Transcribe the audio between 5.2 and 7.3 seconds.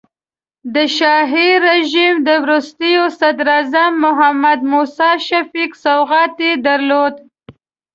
شفیق سوغات یې درلود.